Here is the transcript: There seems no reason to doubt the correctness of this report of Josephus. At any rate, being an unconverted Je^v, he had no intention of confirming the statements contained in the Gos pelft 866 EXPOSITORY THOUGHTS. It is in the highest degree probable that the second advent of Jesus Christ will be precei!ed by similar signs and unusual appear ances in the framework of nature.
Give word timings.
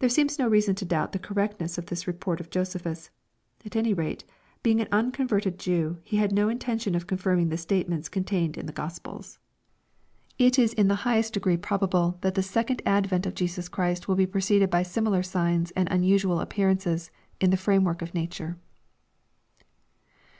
There 0.00 0.08
seems 0.08 0.40
no 0.40 0.48
reason 0.48 0.74
to 0.74 0.84
doubt 0.84 1.12
the 1.12 1.18
correctness 1.20 1.78
of 1.78 1.86
this 1.86 2.08
report 2.08 2.40
of 2.40 2.50
Josephus. 2.50 3.10
At 3.64 3.76
any 3.76 3.94
rate, 3.94 4.24
being 4.64 4.80
an 4.80 4.88
unconverted 4.90 5.56
Je^v, 5.56 5.98
he 6.02 6.16
had 6.16 6.32
no 6.32 6.48
intention 6.48 6.96
of 6.96 7.06
confirming 7.06 7.48
the 7.48 7.56
statements 7.56 8.08
contained 8.08 8.58
in 8.58 8.66
the 8.66 8.72
Gos 8.72 8.98
pelft 8.98 9.38
866 10.40 10.42
EXPOSITORY 10.42 10.48
THOUGHTS. 10.48 10.58
It 10.58 10.58
is 10.64 10.72
in 10.72 10.88
the 10.88 11.06
highest 11.08 11.32
degree 11.34 11.56
probable 11.56 12.18
that 12.22 12.34
the 12.34 12.42
second 12.42 12.82
advent 12.84 13.24
of 13.24 13.34
Jesus 13.34 13.68
Christ 13.68 14.08
will 14.08 14.16
be 14.16 14.26
precei!ed 14.26 14.68
by 14.68 14.82
similar 14.82 15.22
signs 15.22 15.70
and 15.76 15.88
unusual 15.92 16.40
appear 16.40 16.74
ances 16.74 17.10
in 17.40 17.50
the 17.50 17.56
framework 17.56 18.02
of 18.02 18.12
nature. 18.12 18.58